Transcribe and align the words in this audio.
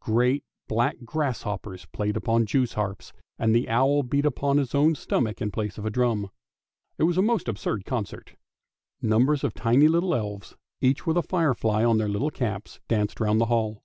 Great 0.00 0.44
black 0.68 0.96
gr 1.06 1.22
ss 1.22 1.44
hoppers 1.44 1.86
plaved 1.86 2.18
upon 2.18 2.44
Jews' 2.44 2.74
harps, 2.74 3.14
and 3.38 3.54
the 3.54 3.70
owl 3.70 4.02
beat 4.02 4.26
upon 4.26 4.58
his 4.58 4.74
own 4.74 4.94
stomach 4.94 5.40
in 5.40 5.50
place 5.50 5.78
of 5.78 5.86
a 5.86 5.90
drum. 5.90 6.28
It 6.98 7.04
was 7.04 7.16
a 7.16 7.22
most 7.22 7.48
absurd 7.48 7.86
concert. 7.86 8.36
Numbers 9.00 9.44
of 9.44 9.54
tiny 9.54 9.88
little 9.88 10.14
elves, 10.14 10.56
each 10.82 11.06
with 11.06 11.16
a 11.16 11.22
firefly 11.22 11.84
on 11.86 11.96
their 11.96 12.08
little 12.10 12.30
caps, 12.30 12.80
danced 12.86 13.18
round 13.18 13.40
the 13.40 13.46
hall. 13.46 13.82